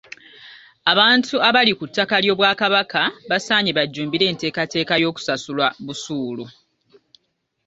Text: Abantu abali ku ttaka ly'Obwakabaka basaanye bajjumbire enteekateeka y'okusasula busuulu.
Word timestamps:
Abantu 0.91 1.35
abali 1.47 1.71
ku 1.79 1.85
ttaka 1.89 2.15
ly'Obwakabaka 2.23 3.01
basaanye 3.29 3.71
bajjumbire 3.77 4.25
enteekateeka 4.31 4.93
y'okusasula 5.03 5.65
busuulu. 5.85 6.45